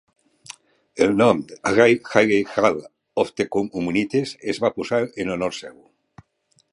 El 1.07 1.11
nom 1.17 1.43
Hagey 1.71 1.93
Hall 2.53 2.79
of 3.25 3.31
the 3.41 3.47
Humanities 3.61 4.35
es 4.55 4.61
va 4.65 4.73
posar 4.79 5.01
en 5.25 5.33
honor 5.35 5.55
seu. 5.63 5.77